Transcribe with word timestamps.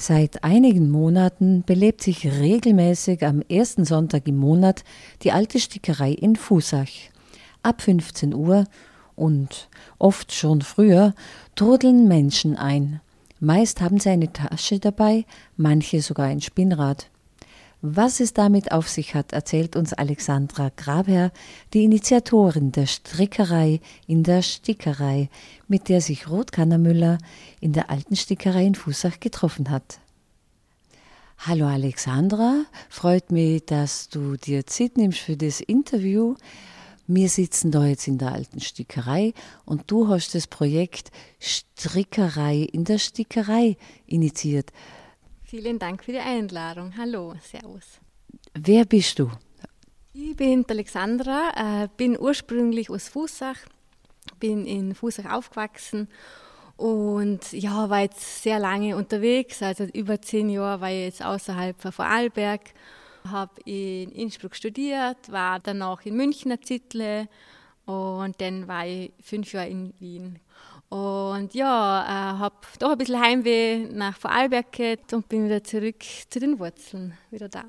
Seit 0.00 0.44
einigen 0.44 0.92
Monaten 0.92 1.64
belebt 1.64 2.02
sich 2.02 2.24
regelmäßig 2.24 3.26
am 3.26 3.42
ersten 3.42 3.84
Sonntag 3.84 4.28
im 4.28 4.36
Monat 4.36 4.84
die 5.22 5.32
alte 5.32 5.58
Stickerei 5.58 6.12
in 6.12 6.36
Fusach. 6.36 6.86
Ab 7.64 7.82
15 7.82 8.32
Uhr 8.32 8.66
und 9.16 9.68
oft 9.98 10.32
schon 10.32 10.62
früher 10.62 11.14
trudeln 11.56 12.06
Menschen 12.06 12.56
ein. 12.56 13.00
Meist 13.40 13.80
haben 13.80 13.98
sie 13.98 14.10
eine 14.10 14.32
Tasche 14.32 14.78
dabei, 14.78 15.24
manche 15.56 16.00
sogar 16.00 16.26
ein 16.26 16.40
Spinnrad. 16.40 17.10
Was 17.80 18.18
es 18.18 18.32
damit 18.32 18.72
auf 18.72 18.88
sich 18.88 19.14
hat, 19.14 19.32
erzählt 19.32 19.76
uns 19.76 19.92
Alexandra 19.92 20.72
Grabherr, 20.74 21.30
die 21.72 21.84
Initiatorin 21.84 22.72
der 22.72 22.86
Strickerei 22.86 23.80
in 24.08 24.24
der 24.24 24.42
Stickerei, 24.42 25.30
mit 25.68 25.88
der 25.88 26.00
sich 26.00 26.28
Ruth 26.28 26.50
Kannermüller 26.50 27.18
in 27.60 27.72
der 27.72 27.88
alten 27.88 28.16
Stickerei 28.16 28.64
in 28.64 28.74
Fußach 28.74 29.20
getroffen 29.20 29.70
hat. 29.70 30.00
Hallo 31.38 31.68
Alexandra, 31.68 32.64
freut 32.88 33.30
mich, 33.30 33.64
dass 33.66 34.08
du 34.08 34.36
dir 34.36 34.66
Zeit 34.66 34.96
nimmst 34.96 35.20
für 35.20 35.36
das 35.36 35.60
Interview. 35.60 36.34
Wir 37.06 37.28
sitzen 37.28 37.70
da 37.70 37.86
jetzt 37.86 38.08
in 38.08 38.18
der 38.18 38.32
alten 38.32 38.60
Stickerei 38.60 39.34
und 39.64 39.84
du 39.86 40.08
hast 40.08 40.34
das 40.34 40.48
Projekt 40.48 41.12
Strickerei 41.38 42.56
in 42.72 42.82
der 42.82 42.98
Stickerei 42.98 43.76
initiiert. 44.06 44.72
Vielen 45.48 45.78
Dank 45.78 46.04
für 46.04 46.12
die 46.12 46.18
Einladung. 46.18 46.92
Hallo, 46.98 47.34
Servus. 47.40 48.00
Wer 48.52 48.84
bist 48.84 49.18
du? 49.18 49.30
Ich 50.12 50.36
bin 50.36 50.62
Alexandra, 50.68 51.84
äh, 51.84 51.88
bin 51.96 52.20
ursprünglich 52.20 52.90
aus 52.90 53.08
Fußach, 53.08 53.56
bin 54.38 54.66
in 54.66 54.94
Fußach 54.94 55.32
aufgewachsen 55.32 56.08
und 56.76 57.50
ja, 57.52 57.88
war 57.88 58.02
jetzt 58.02 58.42
sehr 58.42 58.58
lange 58.58 58.94
unterwegs, 58.94 59.62
also 59.62 59.84
über 59.84 60.20
zehn 60.20 60.50
Jahre 60.50 60.82
war 60.82 60.90
ich 60.90 61.04
jetzt 61.04 61.24
außerhalb 61.24 61.80
von 61.80 61.92
Vorarlberg, 61.92 62.60
habe 63.26 63.58
in 63.64 64.12
Innsbruck 64.12 64.54
studiert, 64.54 65.32
war 65.32 65.60
danach 65.60 66.04
in 66.04 66.14
München 66.14 66.52
ein 66.52 66.62
Zittle 66.62 67.26
und 67.86 68.38
dann 68.42 68.68
war 68.68 68.86
ich 68.86 69.12
fünf 69.22 69.50
Jahre 69.54 69.70
in 69.70 69.94
Wien. 69.98 70.40
Und 70.88 71.52
ja, 71.54 72.02
äh, 72.02 72.38
habe 72.38 72.56
doch 72.78 72.90
ein 72.90 72.98
bisschen 72.98 73.20
Heimweh 73.20 73.86
nach 73.92 74.16
Vorarlberg 74.16 74.72
gehabt 74.72 75.12
und 75.12 75.28
bin 75.28 75.44
wieder 75.44 75.62
zurück 75.62 76.02
zu 76.30 76.40
den 76.40 76.58
Wurzeln, 76.58 77.12
wieder 77.30 77.48
da. 77.48 77.64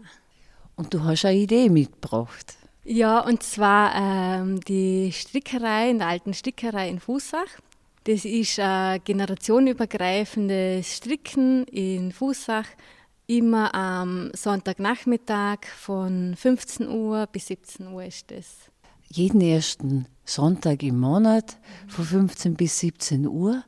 Und 0.76 0.94
du 0.94 1.04
hast 1.04 1.26
eine 1.26 1.38
Idee 1.38 1.68
mitgebracht. 1.68 2.56
Ja, 2.86 3.20
und 3.20 3.44
zwar 3.44 3.94
ähm, 3.96 4.62
die 4.62 5.12
Strickerei 5.12 5.90
in 5.90 6.00
der 6.00 6.08
alten 6.08 6.34
Stickerei 6.34 6.90
in 6.90 7.00
Fußach. 7.02 7.60
Das 8.06 8.24
ist 8.24 8.60
ein 8.60 9.04
generationenübergreifendes 9.04 10.96
Stricken 10.98 11.66
in 11.66 12.14
Fußach. 12.14 12.66
Immer 13.28 13.76
am 13.76 14.32
Sonntagnachmittag 14.34 15.66
von 15.78 16.36
15 16.36 16.88
Uhr 16.88 17.28
bis 17.28 17.48
17 17.48 17.88
Uhr 17.90 18.06
ist 18.06 18.32
das 18.32 18.72
jeden 19.10 19.42
ersten 19.42 20.08
Sonntag 20.30 20.84
im 20.84 21.00
Monat 21.00 21.58
von 21.88 22.06
15 22.06 22.54
bis 22.54 22.80
17 22.80 23.28
Uhr. 23.28 23.64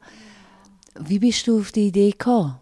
Wie 1.00 1.17
bist 1.17 1.48
du 1.48 1.59
auf 1.59 1.72
die 1.72 1.88
Idee 1.88 2.12
gekommen? 2.12 2.56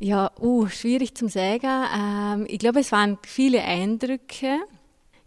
Ja, 0.00 0.32
uh, 0.40 0.66
schwierig 0.66 1.14
zu 1.14 1.28
sagen. 1.28 1.84
Ähm, 1.96 2.46
ich 2.48 2.58
glaube, 2.58 2.80
es 2.80 2.90
waren 2.90 3.18
viele 3.22 3.62
Eindrücke. 3.62 4.58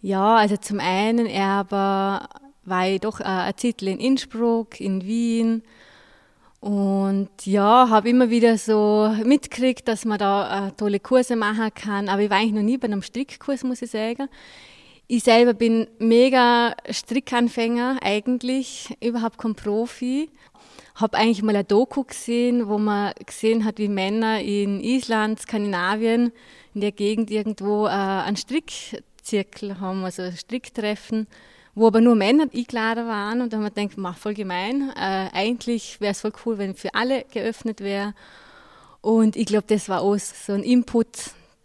Ja, 0.02 0.36
also 0.36 0.58
zum 0.58 0.82
einen 0.82 1.28
aber 1.28 2.28
war 2.66 2.88
ich 2.90 3.00
doch 3.00 3.22
äh, 3.22 3.24
ein 3.24 3.56
Titel 3.56 3.88
in 3.88 4.00
Innsbruck, 4.00 4.82
in 4.82 5.02
Wien. 5.06 5.64
Und 6.60 7.30
ja, 7.46 7.90
habe 7.90 8.10
immer 8.10 8.30
wieder 8.30 8.58
so 8.58 9.16
mitgekriegt, 9.24 9.88
dass 9.88 10.04
man 10.04 10.18
da 10.18 10.68
äh, 10.68 10.72
tolle 10.74 11.00
Kurse 11.00 11.38
machen 11.38 11.74
kann. 11.74 12.10
Aber 12.10 12.22
ich 12.24 12.30
war 12.30 12.38
eigentlich 12.38 12.54
noch 12.54 12.62
nie 12.62 12.78
bei 12.78 12.88
einem 12.88 13.04
Strickkurs, 13.04 13.64
muss 13.64 13.82
ich 13.82 13.92
sagen. 13.92 14.28
Ich 15.08 15.24
selber 15.24 15.54
bin 15.54 15.88
mega 16.00 16.76
Strickanfänger 16.90 18.00
eigentlich, 18.02 18.98
überhaupt 19.04 19.38
kein 19.38 19.54
Profi. 19.54 20.32
Habe 20.96 21.18
eigentlich 21.18 21.44
mal 21.44 21.56
ein 21.56 21.68
Doku 21.68 22.04
gesehen, 22.06 22.68
wo 22.68 22.80
man 22.80 23.14
gesehen 23.24 23.66
hat, 23.66 23.78
wie 23.78 23.88
Männer 23.88 24.42
in 24.42 24.80
Island, 24.80 25.40
Skandinavien, 25.40 26.32
in 26.74 26.82
der 26.82 26.92
Gegend 26.92 27.30
irgendwo 27.30 27.86
äh, 27.86 27.90
einen 27.90 28.36
Strickzirkel 28.36 29.80
haben, 29.80 30.04
also 30.04 30.32
Stricktreffen, 30.32 31.28
wo 31.76 31.86
aber 31.86 32.02
nur 32.02 32.16
Männer 32.16 32.48
eingeladen 32.52 33.08
waren. 33.08 33.42
Und 33.42 33.54
da 33.54 33.58
haben 33.58 33.64
wir 33.64 33.70
gedacht, 33.70 33.98
mach 33.98 34.18
voll 34.18 34.34
gemein. 34.34 34.90
Äh, 34.96 35.30
eigentlich 35.34 36.02
wäre 36.02 36.14
es 36.14 36.22
voll 36.22 36.34
cool, 36.46 36.58
wenn 36.58 36.74
für 36.74 36.96
alle 36.96 37.26
geöffnet 37.32 37.82
wäre. 37.82 38.16
Und 39.02 39.36
ich 39.36 39.46
glaube, 39.46 39.66
das 39.68 39.88
war 39.88 40.02
auch 40.02 40.18
so 40.18 40.54
ein 40.54 40.64
Input, 40.64 41.08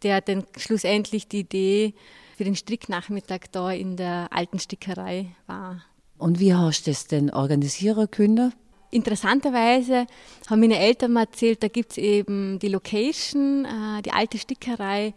der 0.02 0.20
dann 0.20 0.44
schlussendlich 0.58 1.26
die 1.26 1.40
Idee 1.40 1.94
für 2.40 2.44
den 2.44 2.56
Stricknachmittag 2.56 3.48
da 3.52 3.70
in 3.70 3.98
der 3.98 4.28
alten 4.30 4.58
Stickerei 4.58 5.26
war. 5.46 5.84
Und 6.16 6.40
wie 6.40 6.54
hast 6.54 6.86
du 6.86 6.90
das 6.90 7.06
denn 7.06 7.28
organisieren 7.28 8.10
können? 8.10 8.54
Interessanterweise 8.90 10.06
haben 10.48 10.60
meine 10.60 10.78
Eltern 10.78 11.12
mir 11.12 11.20
erzählt, 11.20 11.62
da 11.62 11.68
gibt 11.68 11.90
es 11.90 11.98
eben 11.98 12.58
die 12.58 12.68
Location, 12.68 13.66
äh, 13.66 14.00
die 14.00 14.12
alte 14.12 14.38
Stickerei. 14.38 15.12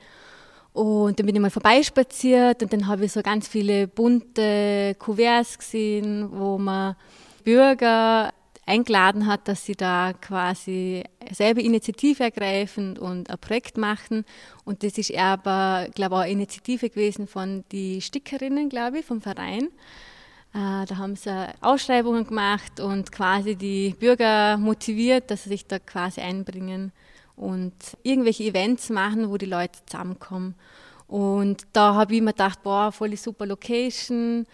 Und 0.73 1.17
dann 1.17 1.25
bin 1.25 1.33
ich 1.33 1.41
mal 1.41 1.50
vorbeispaziert 1.50 2.62
und 2.62 2.73
dann 2.73 2.88
habe 2.88 3.06
ich 3.06 3.13
so 3.13 3.22
ganz 3.22 3.47
viele 3.47 3.88
bunte 3.88 4.94
Kuverts 5.00 5.57
gesehen, 5.57 6.28
wo 6.29 6.57
man 6.57 6.97
Bürger 7.45 8.33
eingeladen 8.66 9.28
hat, 9.28 9.47
dass 9.47 9.66
sie 9.66 9.75
da 9.75 10.13
quasi 10.13 11.03
selber 11.31 11.62
Initiative 11.62 12.24
ergreifen 12.24 12.97
und 12.97 13.29
ein 13.29 13.38
Projekt 13.40 13.78
machen. 13.78 14.25
Und 14.63 14.84
das 14.84 14.97
ist 14.97 15.13
aber, 15.16 15.88
glaube 15.94 16.16
ich, 16.16 16.19
auch 16.19 16.24
eine 16.24 16.31
Initiative 16.31 16.90
gewesen 16.90 17.28
von 17.28 17.63
den 17.72 18.01
Stickerinnen, 18.01 18.69
glaube 18.69 19.00
ich, 19.00 19.06
vom 19.06 19.22
Verein. 19.22 19.69
Äh, 20.53 20.85
da 20.85 20.97
haben 20.97 21.16
sie 21.16 21.47
Ausschreibungen 21.62 22.25
gemacht 22.25 22.79
und 22.79 23.12
quasi 23.12 23.56
die 23.56 23.96
Bürger 24.00 24.57
motiviert, 24.57 25.31
dass 25.31 25.44
sie 25.44 25.50
sich 25.50 25.66
da 25.66 25.80
quasi 25.80 26.22
einbringen 26.22 26.91
und 27.35 27.74
irgendwelche 28.03 28.44
Events 28.44 28.90
machen, 28.90 29.30
wo 29.30 29.38
die 29.38 29.47
Leute 29.47 29.80
zusammenkommen. 29.85 30.56
Und 31.07 31.68
da 31.74 31.95
habe 31.95 32.16
ich 32.16 32.22
mir 32.22 32.31
gedacht, 32.31 32.63
boah, 32.63 32.91
voll 32.91 33.16
super 33.18 33.45
Location, 33.45 34.45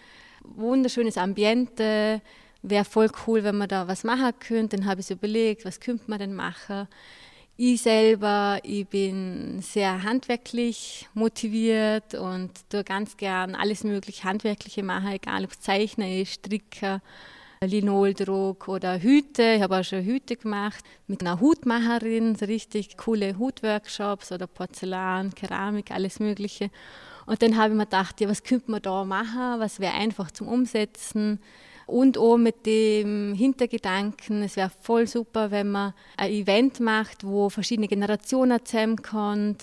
wunderschönes 0.42 1.16
Ambiente, 1.16 2.22
wäre 2.62 2.84
voll 2.84 3.10
cool, 3.26 3.44
wenn 3.44 3.56
man 3.56 3.68
da 3.68 3.88
was 3.88 4.04
machen 4.04 4.32
könnte. 4.38 4.76
Dann 4.76 4.86
habe 4.86 5.00
ich 5.00 5.06
so 5.06 5.14
überlegt, 5.14 5.64
was 5.64 5.80
könnte 5.80 6.04
man 6.08 6.18
denn 6.18 6.34
machen. 6.34 6.88
Ich 7.56 7.82
selber, 7.82 8.58
ich 8.62 8.86
bin 8.86 9.60
sehr 9.60 10.02
handwerklich 10.02 11.08
motiviert 11.12 12.14
und 12.14 12.50
tue 12.70 12.84
ganz 12.84 13.18
gern 13.18 13.54
alles 13.54 13.84
mögliche 13.84 14.24
Handwerkliche 14.24 14.82
machen, 14.82 15.12
egal 15.12 15.44
ob 15.44 15.50
es 15.50 15.60
Zeichner 15.60 16.10
ist, 16.10 16.32
Stricker, 16.32 17.02
Linoldruck 17.62 18.68
oder 18.68 18.98
Hüte. 18.98 19.56
Ich 19.56 19.62
habe 19.62 19.78
auch 19.78 19.84
schon 19.84 20.02
Hüte 20.02 20.36
gemacht 20.36 20.82
mit 21.06 21.20
einer 21.20 21.40
Hutmacherin, 21.40 22.34
so 22.34 22.46
richtig 22.46 22.96
coole 22.96 23.38
Hutworkshops 23.38 24.32
oder 24.32 24.46
Porzellan, 24.46 25.34
Keramik, 25.34 25.90
alles 25.90 26.18
Mögliche. 26.18 26.70
Und 27.26 27.42
dann 27.42 27.58
habe 27.58 27.74
ich 27.74 27.76
mir 27.76 27.84
gedacht, 27.84 28.22
ja, 28.22 28.28
was 28.30 28.42
könnte 28.42 28.70
man 28.70 28.80
da 28.80 29.04
machen, 29.04 29.60
was 29.60 29.80
wäre 29.80 29.92
einfach 29.92 30.30
zum 30.30 30.48
Umsetzen 30.48 31.38
und 31.90 32.16
auch 32.18 32.36
mit 32.36 32.66
dem 32.66 33.34
Hintergedanken, 33.34 34.42
es 34.42 34.56
wäre 34.56 34.70
voll 34.80 35.06
super, 35.06 35.50
wenn 35.50 35.70
man 35.70 35.94
ein 36.16 36.30
Event 36.30 36.80
macht, 36.80 37.24
wo 37.24 37.48
verschiedene 37.48 37.88
Generationen 37.88 38.64
zusammenkommen, 38.64 39.56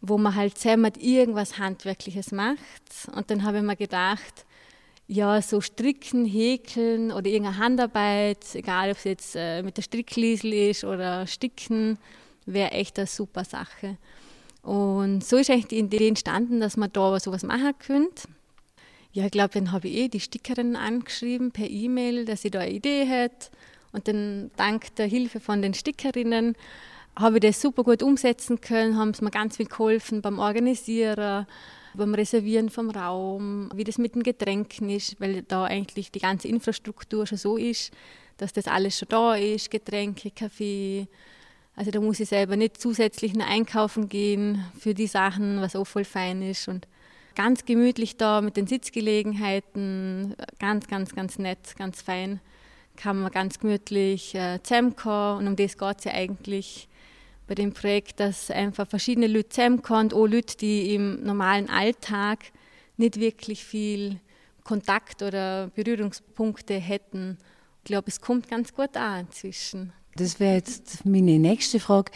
wo 0.00 0.18
man 0.18 0.34
halt 0.34 0.58
zusammen 0.58 0.92
irgendwas 0.98 1.58
Handwerkliches 1.58 2.32
macht. 2.32 2.58
Und 3.14 3.30
dann 3.30 3.42
habe 3.42 3.58
ich 3.58 3.62
mir 3.64 3.76
gedacht, 3.76 4.44
ja, 5.06 5.40
so 5.40 5.60
stricken, 5.60 6.26
häkeln 6.26 7.10
oder 7.10 7.26
irgendeine 7.26 7.58
Handarbeit, 7.58 8.54
egal 8.54 8.90
ob 8.90 8.98
es 8.98 9.04
jetzt 9.04 9.36
äh, 9.36 9.62
mit 9.62 9.78
der 9.78 9.82
Strickliesel 9.82 10.52
ist 10.52 10.84
oder 10.84 11.26
sticken, 11.26 11.98
wäre 12.44 12.72
echt 12.72 12.98
eine 12.98 13.06
super 13.06 13.44
Sache. 13.44 13.96
Und 14.62 15.24
so 15.24 15.38
ist 15.38 15.48
eigentlich 15.48 15.68
die 15.68 15.78
Idee 15.78 16.08
entstanden, 16.08 16.60
dass 16.60 16.76
man 16.76 16.92
da 16.92 17.18
sowas 17.18 17.42
machen 17.42 17.72
könnte. 17.78 18.28
Ja, 19.18 19.24
ich 19.24 19.32
glaube, 19.32 19.50
dann 19.54 19.72
habe 19.72 19.88
ich 19.88 19.96
eh 19.96 20.06
die 20.06 20.20
Stickerin 20.20 20.76
angeschrieben 20.76 21.50
per 21.50 21.68
E-Mail, 21.68 22.24
dass 22.24 22.42
sie 22.42 22.52
da 22.52 22.60
eine 22.60 22.70
Idee 22.70 23.04
hat. 23.08 23.50
Und 23.90 24.06
dann 24.06 24.52
dank 24.56 24.94
der 24.94 25.08
Hilfe 25.08 25.40
von 25.40 25.60
den 25.60 25.74
Stickerinnen 25.74 26.54
habe 27.16 27.38
ich 27.38 27.40
das 27.40 27.60
super 27.60 27.82
gut 27.82 28.04
umsetzen 28.04 28.60
können, 28.60 28.96
haben 28.96 29.12
sie 29.14 29.24
mir 29.24 29.32
ganz 29.32 29.56
viel 29.56 29.66
geholfen 29.66 30.22
beim 30.22 30.38
Organisieren, 30.38 31.48
beim 31.94 32.14
Reservieren 32.14 32.70
vom 32.70 32.90
Raum, 32.90 33.72
wie 33.74 33.82
das 33.82 33.98
mit 33.98 34.14
den 34.14 34.22
Getränken 34.22 34.88
ist, 34.88 35.20
weil 35.20 35.42
da 35.42 35.64
eigentlich 35.64 36.12
die 36.12 36.20
ganze 36.20 36.46
Infrastruktur 36.46 37.26
schon 37.26 37.38
so 37.38 37.56
ist, 37.56 37.90
dass 38.36 38.52
das 38.52 38.68
alles 38.68 39.00
schon 39.00 39.08
da 39.08 39.34
ist, 39.34 39.68
Getränke, 39.68 40.30
Kaffee. 40.30 41.08
Also 41.74 41.90
da 41.90 42.00
muss 42.00 42.20
ich 42.20 42.28
selber 42.28 42.54
nicht 42.54 42.80
zusätzlich 42.80 43.32
einkaufen 43.36 44.08
gehen 44.08 44.64
für 44.78 44.94
die 44.94 45.08
Sachen, 45.08 45.60
was 45.60 45.74
auch 45.74 45.88
voll 45.88 46.04
fein 46.04 46.40
ist. 46.40 46.68
Und 46.68 46.86
ganz 47.38 47.64
gemütlich 47.64 48.16
da 48.16 48.40
mit 48.40 48.56
den 48.56 48.66
Sitzgelegenheiten, 48.66 50.34
ganz, 50.58 50.88
ganz, 50.88 51.14
ganz 51.14 51.38
nett, 51.38 51.76
ganz 51.78 52.02
fein. 52.02 52.40
Kann 52.96 53.20
man 53.20 53.30
ganz 53.30 53.60
gemütlich 53.60 54.34
äh, 54.34 54.58
zusammenkommen 54.60 55.38
und 55.38 55.46
um 55.46 55.56
das 55.56 55.78
geht 55.78 55.98
es 55.98 56.04
ja 56.04 56.12
eigentlich. 56.14 56.88
bei 57.46 57.54
dem 57.54 57.72
Projekt, 57.72 58.18
dass 58.18 58.50
einfach 58.50 58.88
verschiedene 58.88 59.28
Leute 59.28 59.50
zusammenkommen, 59.50 60.12
auch 60.12 60.26
Leute, 60.26 60.56
die 60.56 60.94
im 60.96 61.22
normalen 61.22 61.70
Alltag 61.70 62.40
nicht 62.96 63.20
wirklich 63.20 63.64
viel 63.64 64.18
Kontakt 64.64 65.22
oder 65.22 65.68
Berührungspunkte 65.68 66.74
hätten. 66.74 67.38
Ich 67.78 67.84
glaube, 67.84 68.08
es 68.08 68.20
kommt 68.20 68.50
ganz 68.50 68.74
gut 68.74 68.96
an 68.96 69.26
inzwischen. 69.26 69.92
Das 70.16 70.40
wäre 70.40 70.56
jetzt 70.56 71.06
meine 71.06 71.38
nächste 71.38 71.78
Frage. 71.78 72.10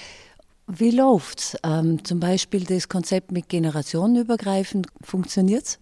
Wie 0.67 0.91
läuft 0.91 1.41
es? 1.41 1.56
Ähm, 1.64 2.05
zum 2.05 2.20
Beispiel 2.20 2.64
das 2.64 2.88
Konzept 2.88 3.32
mit 3.32 3.49
generationenübergreifend, 3.49 4.87
funktioniert 5.03 5.64
es? 5.64 5.79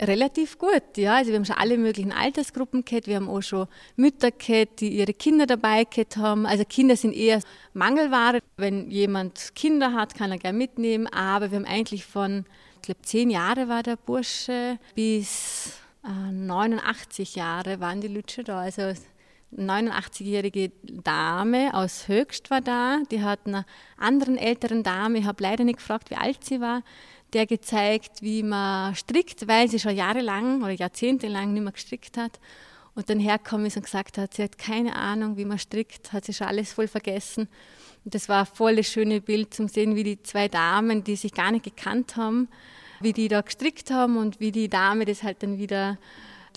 Relativ 0.00 0.58
gut, 0.58 0.82
ja. 0.96 1.16
Also 1.16 1.30
wir 1.30 1.38
haben 1.38 1.46
schon 1.46 1.56
alle 1.56 1.78
möglichen 1.78 2.12
Altersgruppen 2.12 2.84
gehabt. 2.84 3.06
Wir 3.06 3.16
haben 3.16 3.30
auch 3.30 3.40
schon 3.40 3.66
Mütter 3.96 4.30
gehabt, 4.30 4.80
die 4.80 4.90
ihre 4.90 5.14
Kinder 5.14 5.46
dabei 5.46 5.84
gehabt 5.84 6.18
haben. 6.18 6.44
Also 6.44 6.64
Kinder 6.64 6.96
sind 6.96 7.14
eher 7.14 7.40
Mangelware. 7.72 8.40
Wenn 8.58 8.90
jemand 8.90 9.54
Kinder 9.54 9.94
hat, 9.94 10.14
kann 10.14 10.30
er 10.30 10.38
gerne 10.38 10.58
mitnehmen. 10.58 11.06
Aber 11.06 11.50
wir 11.50 11.56
haben 11.56 11.64
eigentlich 11.64 12.04
von, 12.04 12.44
ich 12.76 12.82
glaube, 12.82 13.02
zehn 13.02 13.30
Jahre 13.30 13.68
war 13.68 13.82
der 13.82 13.96
Bursche 13.96 14.78
bis 14.94 15.72
äh, 16.04 16.32
89 16.32 17.36
Jahre 17.36 17.80
waren 17.80 18.02
die 18.02 18.08
Lütsche 18.08 18.44
da. 18.44 18.60
Also 18.60 18.92
89-jährige 19.54 20.72
Dame 20.82 21.72
aus 21.72 22.08
Höchst 22.08 22.50
war 22.50 22.60
da. 22.60 22.98
Die 23.10 23.22
hat 23.22 23.46
einer 23.46 23.64
anderen 23.96 24.36
älteren 24.36 24.82
Dame, 24.82 25.18
ich 25.18 25.24
habe 25.24 25.42
leider 25.42 25.64
nicht 25.64 25.78
gefragt, 25.78 26.10
wie 26.10 26.16
alt 26.16 26.44
sie 26.44 26.60
war, 26.60 26.82
der 27.32 27.46
gezeigt, 27.46 28.22
wie 28.22 28.42
man 28.42 28.94
strickt, 28.94 29.48
weil 29.48 29.68
sie 29.68 29.78
schon 29.78 29.96
jahrelang 29.96 30.62
oder 30.62 30.72
jahrzehntelang 30.72 31.52
nicht 31.52 31.62
mehr 31.62 31.72
gestrickt 31.72 32.16
hat. 32.16 32.38
Und 32.94 33.10
dann 33.10 33.20
hergekommen 33.20 33.66
ist 33.66 33.76
und 33.76 33.82
gesagt 33.82 34.16
hat, 34.16 34.34
sie 34.34 34.42
hat 34.42 34.56
keine 34.56 34.96
Ahnung, 34.96 35.36
wie 35.36 35.44
man 35.44 35.58
strickt, 35.58 36.12
hat 36.12 36.24
sie 36.24 36.32
schon 36.32 36.46
alles 36.46 36.72
voll 36.72 36.88
vergessen. 36.88 37.48
Und 38.04 38.14
das 38.14 38.28
war 38.28 38.40
ein 38.40 38.46
voll 38.46 38.82
schöne 38.84 39.20
Bild 39.20 39.52
zum 39.52 39.68
sehen, 39.68 39.96
wie 39.96 40.04
die 40.04 40.22
zwei 40.22 40.48
Damen, 40.48 41.04
die 41.04 41.16
sich 41.16 41.34
gar 41.34 41.50
nicht 41.50 41.64
gekannt 41.64 42.16
haben, 42.16 42.48
wie 43.00 43.12
die 43.12 43.28
da 43.28 43.42
gestrickt 43.42 43.90
haben 43.90 44.16
und 44.16 44.40
wie 44.40 44.52
die 44.52 44.68
Dame 44.68 45.04
das 45.04 45.22
halt 45.22 45.42
dann 45.42 45.58
wieder 45.58 45.98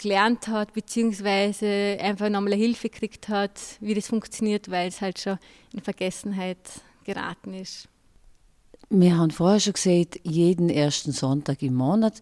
gelernt 0.02 0.48
hat, 0.48 0.74
beziehungsweise 0.74 1.98
einfach 2.00 2.30
nochmal 2.30 2.54
Hilfe 2.54 2.90
gekriegt 2.90 3.30
hat, 3.30 3.60
wie 3.80 3.94
das 3.94 4.08
funktioniert, 4.08 4.72
weil 4.72 4.88
es 4.88 5.02
halt 5.02 5.20
schon 5.20 5.38
in 5.74 5.82
Vergessenheit 5.82 6.58
geraten 7.04 7.54
ist. 7.54 7.88
Wir 8.90 9.18
haben 9.18 9.32
vorher 9.32 9.60
schon 9.60 9.74
gesagt, 9.74 10.20
jeden 10.24 10.70
ersten 10.70 11.12
Sonntag 11.12 11.62
im 11.62 11.76
Monat. 11.76 12.22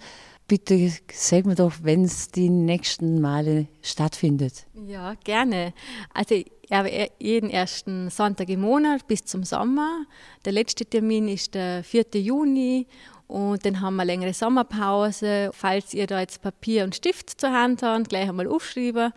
Bitte 0.50 0.92
sag 1.12 1.46
mir 1.46 1.56
doch, 1.56 1.74
wenn 1.82 2.04
es 2.04 2.30
die 2.32 2.50
nächsten 2.50 3.20
Male 3.20 3.68
stattfindet. 3.82 4.66
Ja, 4.86 5.16
gerne. 5.24 5.74
Also 6.14 6.36
ja, 6.70 6.86
jeden 7.20 7.50
ersten 7.50 8.10
Sonntag 8.10 8.50
im 8.50 8.62
Monat 8.62 9.08
bis 9.08 9.24
zum 9.26 9.44
Sommer. 9.44 10.06
Der 10.46 10.54
letzte 10.54 10.86
Termin 10.86 11.28
ist 11.28 11.54
der 11.54 11.84
4. 11.84 12.06
Juni 12.16 12.88
und 13.28 13.66
dann 13.66 13.82
haben 13.82 13.96
wir 13.96 14.04
eine 14.04 14.12
längere 14.12 14.34
Sommerpause. 14.34 15.52
Falls 15.54 15.94
ihr 15.94 16.08
da 16.08 16.20
jetzt 16.20 16.42
Papier 16.42 16.84
und 16.84 16.96
Stift 16.96 17.40
zur 17.40 17.52
Hand 17.52 17.84
habt, 17.84 18.10
gleich 18.10 18.30
einmal 18.30 18.48
aufschreiben 18.48 19.14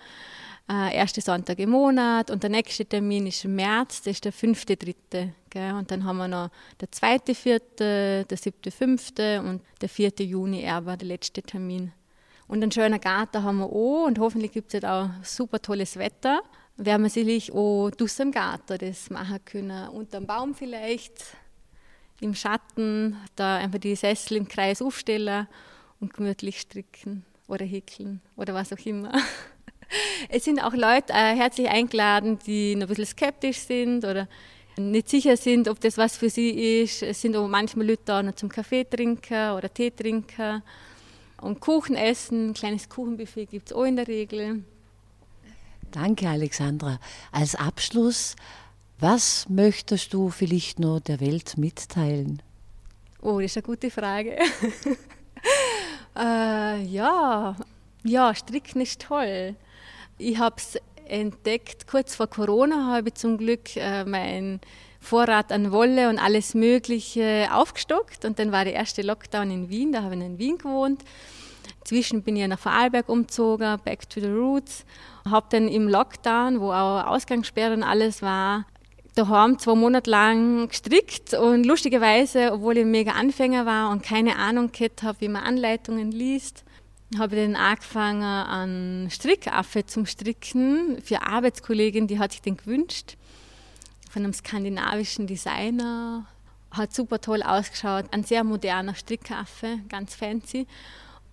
äh, 0.71 0.95
erste 0.95 1.21
Sonntag 1.21 1.59
im 1.59 1.71
Monat 1.71 2.31
und 2.31 2.43
der 2.43 2.51
nächste 2.51 2.87
Termin 2.87 3.27
ist 3.27 3.45
im 3.45 3.57
März, 3.57 4.03
das 4.03 4.12
ist 4.12 4.25
der 4.25 4.33
fünfte, 4.33 4.77
dritte. 4.77 5.33
Gell? 5.51 5.73
Und 5.75 5.91
dann 5.91 6.05
haben 6.05 6.19
wir 6.19 6.29
noch 6.29 6.51
der 6.81 6.93
zweite, 6.93 7.35
vierte, 7.35 8.25
der 8.25 8.37
siebte, 8.37 8.71
fünfte 8.71 9.43
und 9.43 9.62
der 9.81 9.89
vierte 9.89 10.23
Juni 10.23 10.69
aber 10.69 10.97
der 10.97 11.09
letzte 11.09 11.43
Termin. 11.43 11.93
Und 12.47 12.63
einen 12.63 12.71
schönen 12.71 13.01
Garten 13.01 13.43
haben 13.43 13.59
wir 13.59 13.67
auch 13.67 14.06
und 14.06 14.19
hoffentlich 14.21 14.53
gibt 14.53 14.73
es 14.73 14.85
auch 14.85 15.09
super 15.23 15.61
tolles 15.61 15.97
Wetter. 15.97 16.41
Werden 16.77 17.03
wir 17.03 17.11
sicherlich 17.11 17.53
auch 17.53 17.91
draußen 17.91 18.27
im 18.27 18.33
Garten 18.33 18.79
das 18.79 19.11
machen 19.11 19.45
können. 19.45 19.89
Unter 19.89 20.19
dem 20.19 20.27
Baum 20.27 20.55
vielleicht, 20.55 21.13
im 22.20 22.34
Schatten, 22.34 23.17
da 23.37 23.56
einfach 23.56 23.78
die 23.78 23.96
Sessel 23.96 24.37
im 24.37 24.49
Kreis 24.49 24.82
aufstellen 24.82 25.46
und 26.00 26.14
gemütlich 26.14 26.61
stricken 26.61 27.25
oder 27.49 27.64
häkeln 27.64 28.20
oder 28.37 28.55
was 28.55 28.72
auch 28.72 28.84
immer. 28.87 29.12
Es 30.28 30.44
sind 30.44 30.62
auch 30.62 30.72
Leute 30.72 31.12
äh, 31.12 31.34
herzlich 31.34 31.69
eingeladen, 31.69 32.38
die 32.46 32.76
noch 32.76 32.82
ein 32.82 32.88
bisschen 32.88 33.06
skeptisch 33.06 33.58
sind 33.58 34.05
oder 34.05 34.28
nicht 34.76 35.08
sicher 35.08 35.37
sind, 35.37 35.69
ob 35.69 35.81
das 35.81 35.99
was 35.99 36.17
für 36.17 36.31
sie 36.31 36.82
ist. 36.82 37.02
Es 37.02 37.20
sind 37.20 37.37
auch 37.37 37.49
manchmal 37.49 37.87
Leute 37.87 38.02
da 38.05 38.22
noch 38.22 38.37
zum 38.37 38.49
Kaffee 38.49 38.84
trinken 38.84 39.50
oder 39.50 39.72
Tee 39.72 39.90
trinken 39.90 40.62
und 41.40 41.61
Kuchen 41.61 41.96
essen. 41.96 42.50
Ein 42.50 42.55
kleines 42.55 42.88
Kuchenbuffet 42.88 43.46
gibt 43.46 43.70
es 43.70 43.76
auch 43.76 43.84
in 43.84 43.96
der 43.96 44.06
Regel. 44.06 44.62
Danke, 45.90 46.28
Alexandra. 46.28 47.00
Als 47.32 47.56
Abschluss, 47.56 48.37
was 49.00 49.49
möchtest 49.49 50.12
du 50.14 50.31
vielleicht 50.31 50.79
noch 50.79 51.00
der 51.00 51.20
Welt 51.20 51.56
mitteilen? 51.56 52.43
Oh, 53.23 53.41
das 53.41 53.52
ist 53.52 53.56
eine 53.58 53.62
gute 53.62 53.91
Frage. 53.91 54.37
äh, 56.17 56.82
ja, 56.82 57.56
ja, 58.02 58.35
Stricken 58.35 58.81
ist 58.81 59.02
toll. 59.02 59.56
Ich 60.19 60.38
habe 60.38 60.56
es 60.58 60.79
entdeckt, 61.06 61.87
kurz 61.87 62.14
vor 62.14 62.29
Corona 62.29 62.87
habe 62.87 63.08
ich 63.08 63.14
zum 63.14 63.37
Glück 63.37 63.76
äh, 63.76 64.05
meinen 64.05 64.61
Vorrat 65.00 65.50
an 65.50 65.73
Wolle 65.73 66.08
und 66.08 66.19
alles 66.19 66.55
Mögliche 66.55 67.49
aufgestockt. 67.53 68.25
Und 68.25 68.38
dann 68.38 68.53
war 68.53 68.64
der 68.64 68.75
erste 68.75 69.03
Lockdown 69.03 69.50
in 69.50 69.69
Wien, 69.70 69.93
da 69.93 70.03
habe 70.03 70.14
ich 70.14 70.20
in 70.20 70.38
Wien 70.38 70.58
gewohnt. 70.58 71.03
Inzwischen 71.81 72.23
bin 72.23 72.37
ich 72.37 72.46
nach 72.46 72.58
Vorarlberg 72.58 73.08
umgezogen, 73.08 73.79
back 73.85 74.08
to 74.08 74.20
the 74.20 74.29
roots. 74.29 74.85
Habe 75.29 75.46
dann 75.50 75.69
im 75.69 75.88
Lockdown, 75.88 76.61
wo 76.61 76.73
auch 76.73 77.06
Ausgangssperre 77.06 77.73
und 77.73 77.82
alles 77.82 78.23
war, 78.23 78.67
daheim 79.20 79.58
zwei 79.58 79.75
Monate 79.75 80.11
lang 80.11 80.69
gestrickt 80.69 81.34
und 81.34 81.64
lustigerweise, 81.64 82.52
obwohl 82.52 82.78
ich 82.78 82.84
mega 82.84 83.12
Anfänger 83.12 83.67
war 83.67 83.90
und 83.90 84.02
keine 84.02 84.37
Ahnung 84.37 84.72
gehabt 84.72 85.02
habe, 85.02 85.20
wie 85.20 85.28
man 85.28 85.43
Anleitungen 85.43 86.11
liest, 86.11 86.64
habe 87.19 87.37
ich 87.37 87.43
dann 87.43 87.56
angefangen 87.56 88.22
an 88.22 89.08
Strickaffe 89.11 89.84
zum 89.84 90.06
Stricken 90.06 91.02
für 91.02 91.20
eine 91.20 91.32
Arbeitskollegin, 91.32 92.06
die 92.06 92.19
hat 92.19 92.32
sich 92.32 92.40
den 92.40 92.56
gewünscht, 92.56 93.17
von 94.11 94.22
einem 94.25 94.32
skandinavischen 94.32 95.26
Designer. 95.26 96.26
Hat 96.70 96.94
super 96.94 97.20
toll 97.20 97.43
ausgeschaut, 97.43 98.06
ein 98.12 98.22
sehr 98.22 98.44
moderner 98.44 98.94
Strickaffe, 98.94 99.81
ganz 99.88 100.14
fancy. 100.14 100.67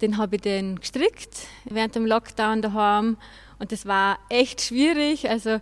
Den 0.01 0.17
habe 0.17 0.37
ich 0.37 0.41
dann 0.41 0.79
gestrickt 0.79 1.47
während 1.65 1.95
dem 1.95 2.05
Lockdown 2.05 2.61
daheim 2.61 3.17
und 3.59 3.71
das 3.71 3.85
war 3.85 4.19
echt 4.29 4.61
schwierig, 4.61 5.29
also 5.29 5.59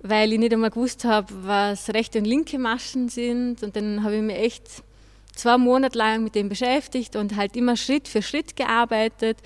weil 0.00 0.32
ich 0.32 0.38
nicht 0.38 0.52
einmal 0.52 0.70
gewusst 0.70 1.04
habe, 1.04 1.32
was 1.42 1.90
rechte 1.90 2.18
und 2.18 2.24
linke 2.24 2.58
Maschen 2.58 3.08
sind. 3.08 3.62
Und 3.62 3.76
dann 3.76 4.04
habe 4.04 4.16
ich 4.16 4.22
mir 4.22 4.36
echt 4.36 4.82
zwei 5.34 5.58
Monate 5.58 5.98
lang 5.98 6.24
mit 6.24 6.34
dem 6.34 6.48
beschäftigt 6.48 7.16
und 7.16 7.36
halt 7.36 7.56
immer 7.56 7.76
Schritt 7.76 8.08
für 8.08 8.22
Schritt 8.22 8.56
gearbeitet, 8.56 9.38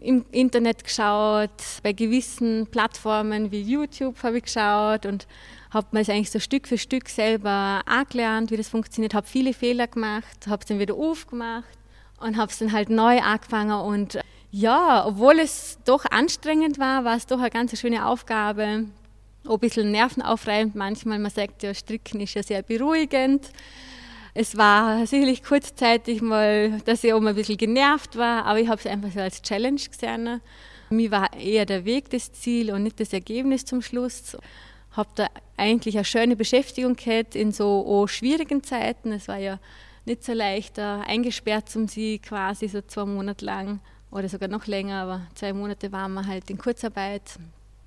im 0.00 0.24
Internet 0.32 0.82
geschaut, 0.82 1.50
bei 1.84 1.92
gewissen 1.92 2.66
Plattformen 2.66 3.52
wie 3.52 3.62
YouTube 3.62 4.20
habe 4.24 4.38
ich 4.38 4.44
geschaut 4.44 5.06
und 5.06 5.28
habe 5.70 5.86
mir 5.92 6.00
das 6.00 6.08
eigentlich 6.08 6.32
so 6.32 6.40
Stück 6.40 6.66
für 6.66 6.76
Stück 6.76 7.08
selber 7.08 7.82
angelernt, 7.86 8.50
wie 8.50 8.56
das 8.56 8.68
funktioniert, 8.68 9.14
habe 9.14 9.28
viele 9.28 9.54
Fehler 9.54 9.86
gemacht, 9.86 10.48
habe 10.48 10.60
es 10.60 10.66
dann 10.66 10.80
wieder 10.80 10.94
aufgemacht 10.94 11.78
und 12.18 12.36
habe 12.36 12.50
es 12.50 12.58
dann 12.58 12.72
halt 12.72 12.90
neu 12.90 13.20
angefangen. 13.20 13.80
Und 13.80 14.18
ja, 14.50 15.06
obwohl 15.06 15.38
es 15.38 15.78
doch 15.84 16.04
anstrengend 16.10 16.80
war, 16.80 17.04
war 17.04 17.16
es 17.16 17.26
doch 17.26 17.38
eine 17.38 17.50
ganz 17.50 17.78
schöne 17.78 18.06
Aufgabe, 18.06 18.86
auch 19.46 19.54
ein 19.54 19.60
bisschen 19.60 19.90
nervenaufreibend 19.90 20.74
manchmal. 20.74 21.18
Man 21.18 21.30
sagt 21.30 21.62
ja, 21.62 21.74
Stricken 21.74 22.20
ist 22.20 22.34
ja 22.34 22.42
sehr 22.42 22.62
beruhigend. 22.62 23.50
Es 24.34 24.56
war 24.56 25.06
sicherlich 25.06 25.42
kurzzeitig 25.42 26.22
mal, 26.22 26.80
dass 26.86 27.04
ich 27.04 27.12
auch 27.12 27.20
mal 27.20 27.30
ein 27.30 27.36
bisschen 27.36 27.58
genervt 27.58 28.16
war, 28.16 28.46
aber 28.46 28.60
ich 28.60 28.68
habe 28.68 28.80
es 28.80 28.86
einfach 28.86 29.10
so 29.10 29.20
als 29.20 29.42
Challenge 29.42 29.80
gesehen. 29.80 30.40
Mir 30.88 31.10
war 31.10 31.32
eher 31.34 31.66
der 31.66 31.84
Weg 31.84 32.08
das 32.10 32.32
Ziel 32.32 32.72
und 32.72 32.82
nicht 32.82 32.98
das 32.98 33.12
Ergebnis 33.12 33.64
zum 33.64 33.82
Schluss. 33.82 34.36
Habe 34.92 35.10
da 35.14 35.26
eigentlich 35.56 35.96
eine 35.96 36.04
schöne 36.04 36.36
Beschäftigung 36.36 36.96
gehabt 36.96 37.34
in 37.34 37.52
so 37.52 38.06
schwierigen 38.06 38.62
Zeiten. 38.62 39.12
Es 39.12 39.28
war 39.28 39.38
ja 39.38 39.58
nicht 40.04 40.24
so 40.24 40.32
leicht, 40.32 40.78
eingesperrt 40.78 41.68
zum 41.68 41.88
Sie 41.88 42.18
quasi 42.18 42.68
so 42.68 42.80
zwei 42.82 43.04
Monate 43.04 43.44
lang 43.44 43.80
oder 44.10 44.28
sogar 44.28 44.48
noch 44.48 44.66
länger, 44.66 45.02
aber 45.02 45.26
zwei 45.34 45.52
Monate 45.52 45.92
waren 45.92 46.12
wir 46.14 46.26
halt 46.26 46.50
in 46.50 46.58
Kurzarbeit. 46.58 47.22